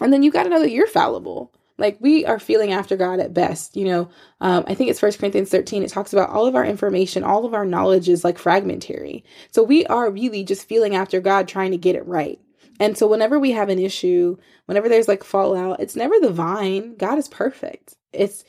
[0.00, 1.52] and then you got to know that you're fallible.
[1.78, 4.10] Like we are feeling after God at best, you know.
[4.40, 5.82] Um, I think it's First Corinthians 13.
[5.82, 9.24] It talks about all of our information, all of our knowledge is like fragmentary.
[9.50, 12.40] So we are really just feeling after God, trying to get it right.
[12.80, 16.96] And so whenever we have an issue, whenever there's like fallout, it's never the vine.
[16.96, 17.96] God is perfect.
[18.12, 18.44] It's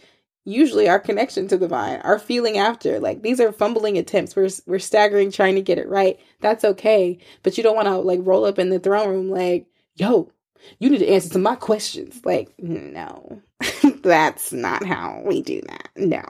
[0.46, 3.00] usually our connection to the vine, our feeling after.
[3.00, 4.36] Like these are fumbling attempts.
[4.36, 6.20] We're we're staggering trying to get it right.
[6.42, 9.68] That's okay, but you don't want to like roll up in the throne room like,
[9.96, 10.32] "Yo,
[10.80, 12.22] you need to answer to my questions.
[12.26, 13.42] Like, no,
[14.04, 15.90] that's not how we do that.
[15.96, 16.24] No.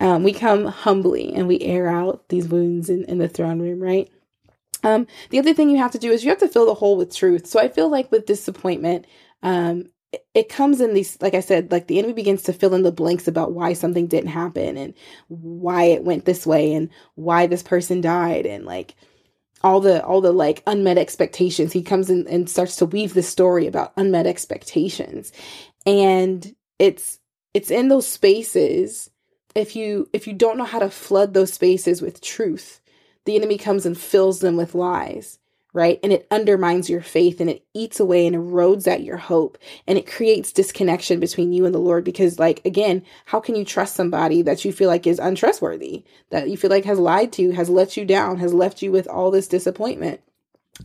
[0.00, 3.80] um, we come humbly and we air out these wounds in, in the throne room,
[3.80, 4.10] right?
[4.84, 6.96] Um, the other thing you have to do is you have to fill the hole
[6.96, 7.46] with truth.
[7.46, 9.06] So I feel like with disappointment,
[9.42, 12.74] um, it, it comes in these, like I said, like the enemy begins to fill
[12.74, 14.94] in the blanks about why something didn't happen and
[15.28, 18.94] why it went this way and why this person died and like
[19.62, 21.72] all the all the like unmet expectations.
[21.72, 25.32] He comes in and starts to weave the story about unmet expectations,
[25.86, 27.18] and it's
[27.54, 29.10] it's in those spaces
[29.54, 32.80] if you if you don't know how to flood those spaces with truth
[33.24, 35.38] the enemy comes and fills them with lies
[35.72, 35.98] right?
[36.02, 39.98] And it undermines your faith and it eats away and erodes at your hope and
[39.98, 43.94] it creates disconnection between you and the lord because like again how can you trust
[43.96, 47.52] somebody that you feel like is untrustworthy that you feel like has lied to you
[47.52, 50.20] has let you down has left you with all this disappointment?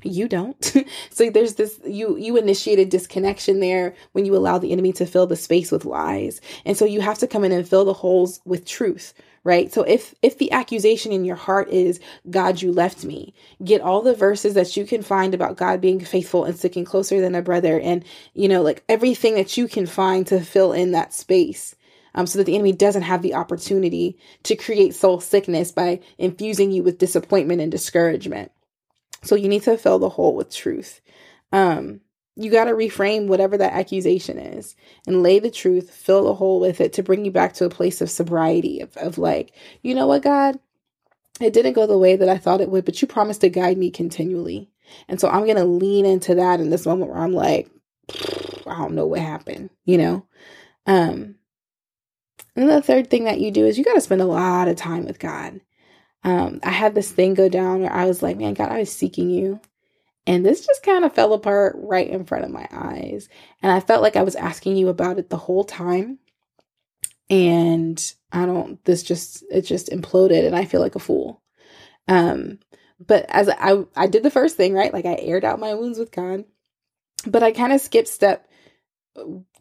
[0.03, 0.73] You don't.
[1.09, 5.25] So there's this you you initiated disconnection there when you allow the enemy to fill
[5.25, 6.41] the space with lies.
[6.65, 9.13] And so you have to come in and fill the holes with truth
[9.47, 13.33] right so if if the accusation in your heart is god you left me
[13.63, 17.21] get all the verses that you can find about god being faithful and sticking closer
[17.21, 20.91] than a brother and you know like everything that you can find to fill in
[20.91, 21.75] that space
[22.13, 26.71] um, so that the enemy doesn't have the opportunity to create soul sickness by infusing
[26.71, 28.51] you with disappointment and discouragement
[29.23, 31.01] so you need to fill the hole with truth.
[31.51, 32.01] Um,
[32.37, 36.59] you got to reframe whatever that accusation is and lay the truth, fill the hole
[36.59, 39.95] with it to bring you back to a place of sobriety, of, of like, you
[39.95, 40.59] know what, God,
[41.41, 43.77] it didn't go the way that I thought it would, but you promised to guide
[43.77, 44.69] me continually.
[45.07, 47.69] And so I'm going to lean into that in this moment where I'm like,
[48.65, 50.25] I don't know what happened, you know?
[50.85, 51.35] Um,
[52.55, 54.77] and the third thing that you do is you got to spend a lot of
[54.77, 55.59] time with God
[56.27, 58.91] um, I had this thing go down where I was like, man, God, I was
[58.91, 59.61] seeking you.
[60.27, 63.29] And this just kind of fell apart right in front of my eyes.
[63.63, 66.19] And I felt like I was asking you about it the whole time.
[67.29, 71.41] And I don't, this just, it just imploded and I feel like a fool.
[72.09, 72.59] Um,
[73.05, 74.93] but as I, I did the first thing, right?
[74.93, 76.43] Like I aired out my wounds with God,
[77.25, 78.49] but I kind of skipped step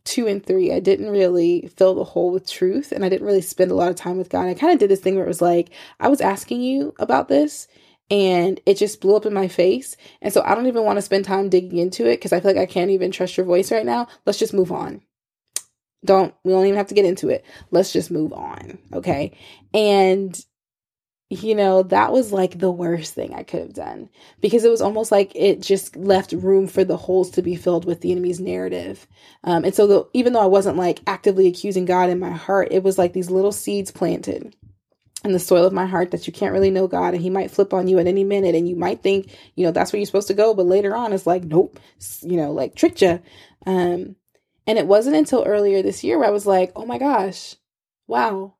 [0.05, 3.43] two and three, I didn't really fill the hole with truth and I didn't really
[3.43, 4.47] spend a lot of time with God.
[4.47, 7.29] I kind of did this thing where it was like, I was asking you about
[7.29, 7.69] this
[8.11, 9.97] and it just blew up in my face.
[10.23, 12.53] And so I don't even want to spend time digging into it because I feel
[12.53, 14.09] like I can't even trust your voice right now.
[14.25, 15.03] Let's just move on.
[16.05, 17.45] Don't, we don't even have to get into it.
[17.71, 18.79] Let's just move on.
[18.93, 19.37] Okay.
[19.75, 20.39] And
[21.29, 24.09] you know, that was like the worst thing I could have done
[24.41, 27.85] because it was almost like it just left room for the holes to be filled
[27.85, 29.09] with the enemy's narrative.
[29.43, 32.69] Um, and so, the, even though I wasn't like actively accusing God in my heart,
[32.71, 34.55] it was like these little seeds planted
[35.27, 37.51] in the soil of my heart that you can't really know God and He might
[37.51, 38.55] flip on you at any minute.
[38.55, 40.55] And you might think, you know, that's where you're supposed to go.
[40.55, 41.79] But later on, it's like, nope,
[42.23, 43.21] you know, like tricked you.
[43.67, 44.17] Um,
[44.67, 47.57] and it wasn't until earlier this year where I was like, oh my gosh,
[48.07, 48.57] wow,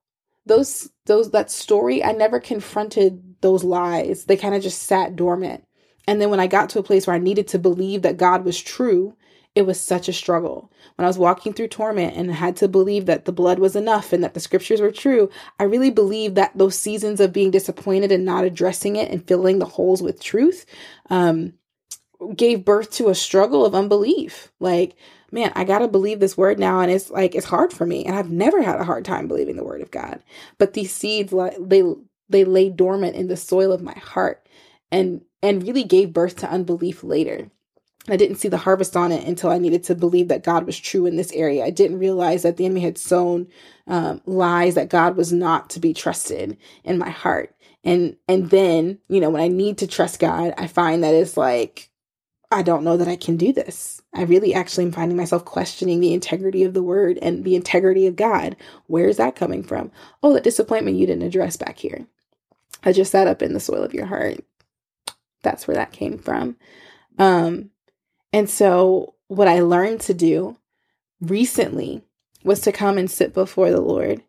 [0.47, 5.63] those those that story i never confronted those lies they kind of just sat dormant
[6.07, 8.43] and then when i got to a place where i needed to believe that god
[8.43, 9.15] was true
[9.57, 13.05] it was such a struggle when i was walking through torment and had to believe
[13.05, 16.57] that the blood was enough and that the scriptures were true i really believed that
[16.57, 20.65] those seasons of being disappointed and not addressing it and filling the holes with truth
[21.09, 21.53] um,
[22.35, 24.95] gave birth to a struggle of unbelief like
[25.31, 26.79] man, I got to believe this word now.
[26.79, 28.05] And it's like, it's hard for me.
[28.05, 30.23] And I've never had a hard time believing the word of God.
[30.57, 31.83] But these seeds, they,
[32.29, 34.47] they lay dormant in the soil of my heart
[34.91, 37.49] and, and really gave birth to unbelief later.
[38.09, 40.79] I didn't see the harvest on it until I needed to believe that God was
[40.79, 41.65] true in this area.
[41.65, 43.47] I didn't realize that the enemy had sown
[43.87, 47.53] um, lies that God was not to be trusted in my heart.
[47.83, 51.37] And and then you know when I need to trust God, I find that it's
[51.37, 51.89] like
[52.51, 54.01] I don't know that I can do this.
[54.13, 58.07] I really actually am finding myself questioning the integrity of the word and the integrity
[58.07, 58.55] of God.
[58.87, 59.91] Where is that coming from?
[60.23, 62.07] Oh, that disappointment you didn't address back here.
[62.83, 64.45] I just sat up in the soil of your heart.
[65.43, 66.55] That's where that came from.
[67.17, 67.71] Um,
[68.37, 70.57] and so, what I learned to do
[71.19, 72.03] recently
[72.43, 74.21] was to come and sit before the Lord,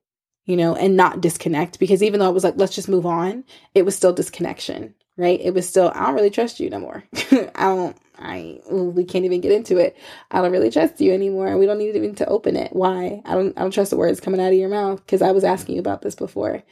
[0.46, 3.44] you know, and not disconnect because even though I was like, let's just move on,
[3.74, 5.38] it was still disconnection, right?
[5.42, 7.04] It was still, I don't really trust you no more.
[7.54, 9.94] I don't, I we can't even get into it.
[10.30, 11.58] I don't really trust you anymore.
[11.58, 12.72] We don't need even to open it.
[12.72, 13.20] Why?
[13.26, 15.44] I don't I don't trust the words coming out of your mouth because I was
[15.44, 16.62] asking you about this before.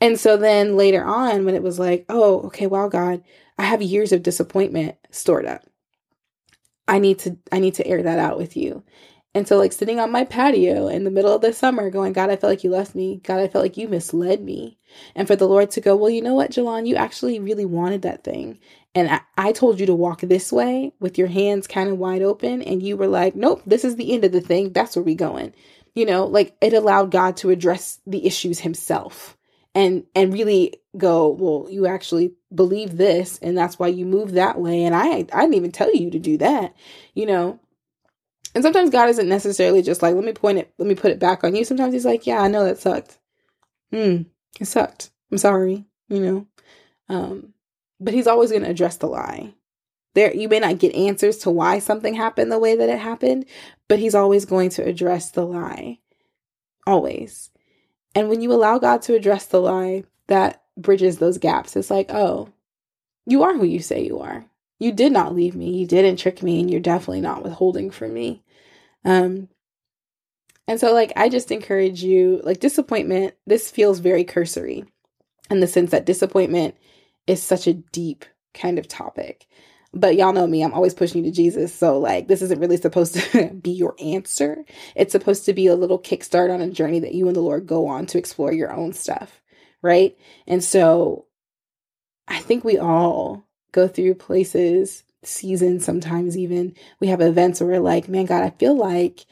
[0.00, 3.24] And so then later on when it was like, "Oh, okay, wow God,
[3.58, 5.64] I have years of disappointment stored up.
[6.88, 8.82] I need to I need to air that out with you."
[9.34, 12.28] And so, like, sitting on my patio in the middle of the summer, going, God,
[12.28, 13.20] I felt like you left me.
[13.24, 14.78] God, I felt like you misled me.
[15.14, 18.02] And for the Lord to go, Well, you know what, Jalon, you actually really wanted
[18.02, 18.58] that thing.
[18.94, 22.20] And I, I told you to walk this way with your hands kind of wide
[22.20, 22.60] open.
[22.60, 24.72] And you were like, Nope, this is the end of the thing.
[24.72, 25.54] That's where we going.
[25.94, 29.36] You know, like it allowed God to address the issues himself
[29.74, 34.60] and and really go, well, you actually believe this and that's why you move that
[34.60, 36.74] way and I I didn't even tell you to do that.
[37.14, 37.60] You know,
[38.54, 41.18] and sometimes God isn't necessarily just like, let me point it, let me put it
[41.18, 41.64] back on you.
[41.64, 43.18] Sometimes He's like, yeah, I know that sucked.
[43.90, 44.22] Hmm,
[44.60, 45.10] it sucked.
[45.30, 46.46] I'm sorry, you know.
[47.08, 47.54] Um,
[47.98, 49.54] but He's always going to address the lie.
[50.14, 53.46] There, you may not get answers to why something happened the way that it happened,
[53.88, 56.00] but He's always going to address the lie.
[56.86, 57.50] Always.
[58.14, 61.76] And when you allow God to address the lie, that bridges those gaps.
[61.76, 62.48] It's like, oh,
[63.26, 64.46] you are who you say you are
[64.82, 65.70] you did not leave me.
[65.78, 68.42] You didn't trick me, and you're definitely not withholding from me.
[69.04, 69.48] Um,
[70.66, 74.84] and so, like, I just encourage you, like, disappointment, this feels very cursory
[75.50, 76.74] in the sense that disappointment
[77.28, 79.46] is such a deep kind of topic.
[79.94, 81.72] But y'all know me, I'm always pushing you to Jesus.
[81.72, 84.64] So, like, this isn't really supposed to be your answer.
[84.96, 87.68] It's supposed to be a little kickstart on a journey that you and the Lord
[87.68, 89.41] go on to explore your own stuff.
[89.82, 90.16] Right.
[90.46, 91.26] And so,
[92.28, 97.80] I think we all go through places, seasons, sometimes even we have events where we're
[97.80, 99.26] like, man, God, I feel like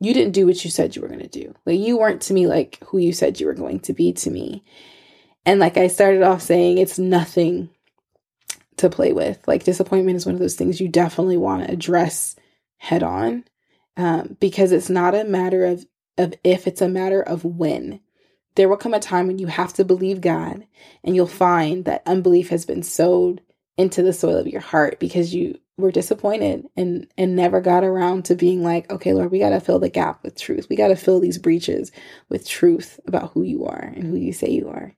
[0.00, 1.54] you didn't do what you said you were going to do.
[1.66, 4.30] Like you weren't to me like who you said you were going to be to
[4.30, 4.64] me.
[5.44, 7.70] And like I started off saying, it's nothing
[8.76, 9.46] to play with.
[9.46, 12.36] Like disappointment is one of those things you definitely want to address
[12.78, 13.44] head on
[13.96, 15.84] um, because it's not a matter of
[16.18, 18.00] of if, it's a matter of when.
[18.56, 20.66] There will come a time when you have to believe God,
[21.04, 23.40] and you'll find that unbelief has been sowed
[23.76, 28.26] into the soil of your heart because you were disappointed and and never got around
[28.26, 30.66] to being like okay lord we got to fill the gap with truth.
[30.68, 31.90] We got to fill these breaches
[32.28, 34.94] with truth about who you are and who you say you are.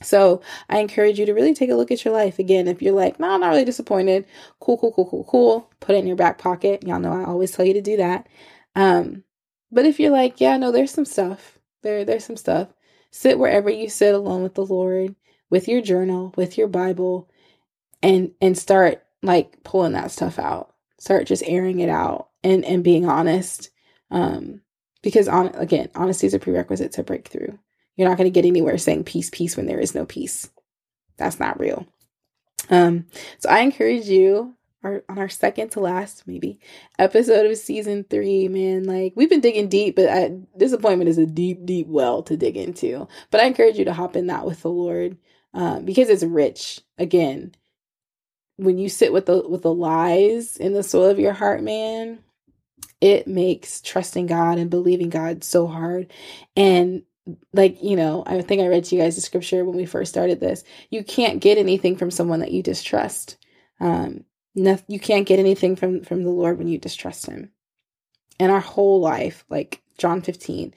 [0.00, 2.38] So i encourage you to really take a look at your life.
[2.38, 4.26] Again if you're like no i'm not really disappointed
[4.60, 5.70] cool cool cool cool cool.
[5.80, 6.84] Put it in your back pocket.
[6.84, 8.28] Y'all know i always tell you to do that.
[8.76, 9.24] Um
[9.72, 12.68] but if you're like yeah no there's some stuff there there's some stuff.
[13.10, 15.14] Sit wherever you sit alone with the lord
[15.50, 17.28] with your journal with your bible
[18.02, 20.74] and and start like pulling that stuff out.
[20.98, 23.70] Start just airing it out and and being honest
[24.10, 24.60] um
[25.02, 27.56] because on again honesty is a prerequisite to breakthrough.
[27.96, 30.50] You're not going to get anywhere saying peace peace when there is no peace.
[31.16, 31.86] That's not real.
[32.70, 33.06] Um
[33.38, 36.60] so i encourage you our, on our second to last maybe
[36.98, 41.26] episode of season three man like we've been digging deep but I, disappointment is a
[41.26, 44.62] deep deep well to dig into but i encourage you to hop in that with
[44.62, 45.16] the lord
[45.54, 47.52] uh, because it's rich again
[48.58, 52.18] when you sit with the with the lies in the soil of your heart, man,
[53.00, 56.12] it makes trusting God and believing God so hard.
[56.56, 57.04] And
[57.52, 60.10] like, you know, I think I read to you guys the scripture when we first
[60.10, 60.64] started this.
[60.90, 63.36] You can't get anything from someone that you distrust.
[63.80, 64.24] Um,
[64.88, 67.50] you can't get anything from from the Lord when you distrust him.
[68.40, 70.74] And our whole life, like John 15,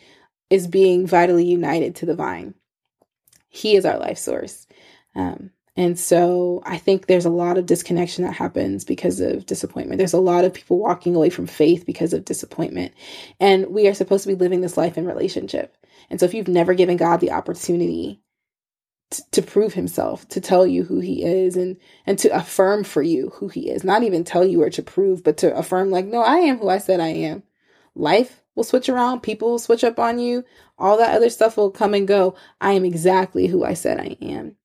[0.49, 2.55] is being vitally united to the vine.
[3.49, 4.67] He is our life source.
[5.15, 9.99] Um, and so I think there's a lot of disconnection that happens because of disappointment.
[9.99, 12.93] There's a lot of people walking away from faith because of disappointment.
[13.39, 15.77] And we are supposed to be living this life in relationship.
[16.09, 18.21] And so if you've never given God the opportunity
[19.31, 23.31] to, prove himself, to tell you who he is and and to affirm for you
[23.35, 26.21] who he is, not even tell you or to prove, but to affirm like, no,
[26.21, 27.43] I am who I said I am.
[27.93, 30.43] Life will switch around, people will switch up on you,
[30.77, 32.35] all that other stuff will come and go.
[32.59, 34.55] I am exactly who I said I am.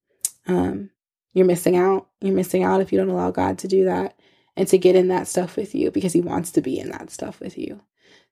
[0.47, 0.91] Um,
[1.37, 2.09] you're missing out.
[2.23, 4.19] You're missing out if you don't allow God to do that
[4.57, 7.11] and to get in that stuff with you because He wants to be in that
[7.11, 7.83] stuff with you.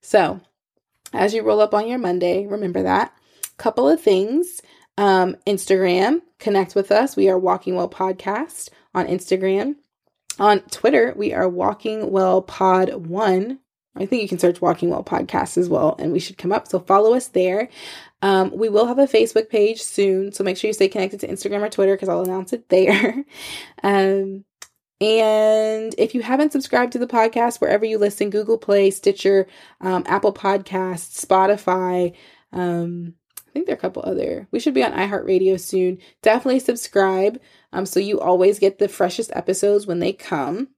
[0.01, 0.41] So,
[1.13, 3.13] as you roll up on your Monday, remember that.
[3.59, 4.63] Couple of things.
[4.97, 7.17] Um, Instagram, connect with us.
[7.17, 9.77] We are Walking Well Podcast on Instagram.
[10.39, 13.61] On Twitter, we are Walking Well Pod One.
[13.97, 16.67] I think you can search Walking Well Podcast as well, and we should come up.
[16.69, 17.69] So follow us there.
[18.23, 21.29] Um, we will have a Facebook page soon, so make sure you stay connected to
[21.29, 23.25] Instagram or Twitter because I'll announce it there.
[23.83, 24.45] um,
[25.01, 29.47] and if you haven't subscribed to the podcast, wherever you listen, Google Play, Stitcher,
[29.81, 32.15] um, Apple Podcasts, Spotify,
[32.53, 33.15] um,
[33.55, 34.47] think there are a couple other.
[34.51, 35.99] We should be on iHeartRadio soon.
[36.21, 37.41] Definitely subscribe
[37.73, 40.69] um, so you always get the freshest episodes when they come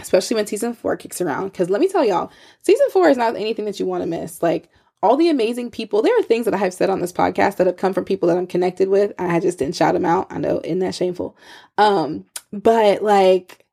[0.00, 1.52] especially when season four kicks around.
[1.52, 2.32] Because let me tell y'all,
[2.62, 4.42] season four is not anything that you want to miss.
[4.42, 4.68] Like
[5.04, 6.00] all the amazing people.
[6.00, 8.26] There are things that I have said on this podcast that have come from people
[8.28, 9.12] that I'm connected with.
[9.18, 10.28] I just didn't shout them out.
[10.30, 11.36] I know, isn't that shameful?
[11.76, 13.66] Um, but like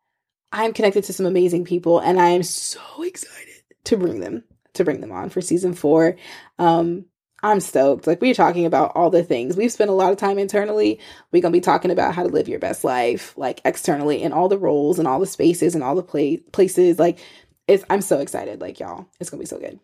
[0.51, 4.43] I'm connected to some amazing people and I am so excited to bring them
[4.73, 6.17] to bring them on for season four.
[6.59, 7.05] Um,
[7.43, 8.07] I'm stoked.
[8.07, 9.57] Like we're talking about all the things.
[9.57, 10.99] We've spent a lot of time internally.
[11.31, 14.47] We're gonna be talking about how to live your best life, like externally in all
[14.47, 16.99] the roles and all the spaces and all the play places.
[16.99, 17.19] Like
[17.67, 19.07] it's I'm so excited, like y'all.
[19.19, 19.79] It's gonna be so good.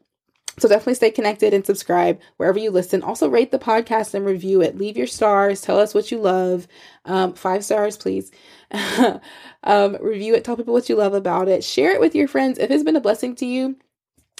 [0.59, 3.03] So definitely stay connected and subscribe wherever you listen.
[3.03, 4.77] Also rate the podcast and review it.
[4.77, 5.61] Leave your stars.
[5.61, 6.67] Tell us what you love.
[7.05, 8.31] Um, five stars, please.
[9.63, 10.43] um, review it.
[10.43, 11.63] Tell people what you love about it.
[11.63, 12.57] Share it with your friends.
[12.57, 13.77] If it's been a blessing to you,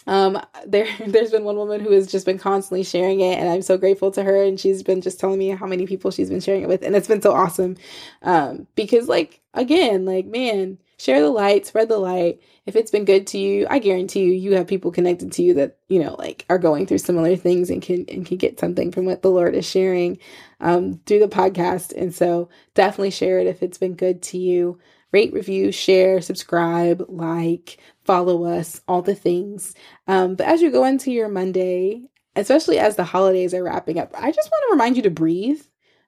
[0.08, 3.62] um, there, there's been one woman who has just been constantly sharing it, and I'm
[3.62, 4.44] so grateful to her.
[4.44, 6.96] And she's been just telling me how many people she's been sharing it with, and
[6.96, 7.78] it's been so awesome.
[8.22, 12.42] Um, because like again, like man, share the light, spread the light.
[12.66, 15.54] If it's been good to you, I guarantee you, you have people connected to you
[15.56, 18.92] that you know like are going through similar things and can and can get something
[18.92, 20.20] from what the Lord is sharing
[20.62, 21.94] um, through the podcast.
[21.96, 24.80] And so definitely share it if it's been good to you
[25.12, 29.74] rate, review, share, subscribe, like, follow us, all the things.
[30.08, 32.04] Um, but as you go into your Monday,
[32.36, 35.62] especially as the holidays are wrapping up, I just want to remind you to breathe.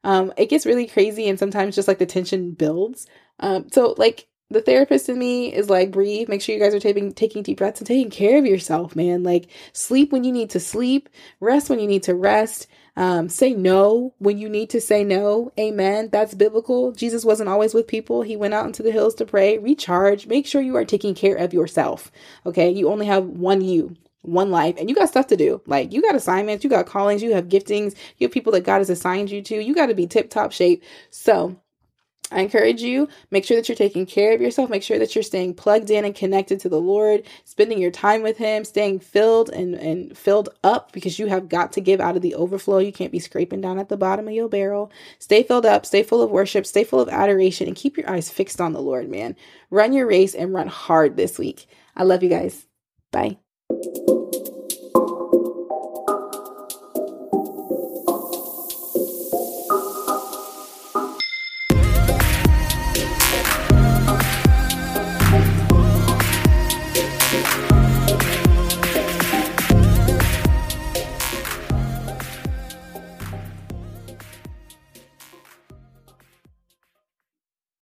[0.04, 3.06] Um, it gets really crazy, and sometimes just like the tension builds.
[3.40, 6.80] Um, so, like, the therapist in me is like breathe make sure you guys are
[6.80, 10.50] taking taking deep breaths and taking care of yourself man like sleep when you need
[10.50, 12.68] to sleep rest when you need to rest
[13.00, 15.54] um, say no when you need to say no.
[15.58, 16.10] Amen.
[16.12, 16.92] That's biblical.
[16.92, 18.24] Jesus wasn't always with people.
[18.24, 19.58] He went out into the hills to pray.
[19.58, 20.28] Recharge.
[20.28, 22.12] Make sure you are taking care of yourself.
[22.46, 22.70] Okay.
[22.70, 25.62] You only have one you one life and you got stuff to do.
[25.66, 28.80] Like you got assignments, you got callings, you have giftings, you have people that God
[28.80, 29.64] has assigned you to.
[29.64, 30.84] You got to be tip top shape.
[31.10, 31.56] So
[32.32, 34.70] I encourage you, make sure that you're taking care of yourself.
[34.70, 38.22] Make sure that you're staying plugged in and connected to the Lord, spending your time
[38.22, 42.16] with Him, staying filled and, and filled up because you have got to give out
[42.16, 42.78] of the overflow.
[42.78, 44.92] You can't be scraping down at the bottom of your barrel.
[45.18, 48.30] Stay filled up, stay full of worship, stay full of adoration, and keep your eyes
[48.30, 49.36] fixed on the Lord, man.
[49.72, 51.68] Run your race and run hard this week.
[51.96, 52.68] I love you guys.
[53.12, 53.38] Bye.